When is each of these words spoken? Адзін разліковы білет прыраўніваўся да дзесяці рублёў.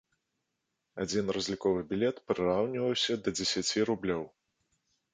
Адзін 1.05 1.25
разліковы 1.37 1.85
білет 1.93 2.17
прыраўніваўся 2.33 3.13
да 3.23 3.29
дзесяці 3.41 3.89
рублёў. 3.95 4.29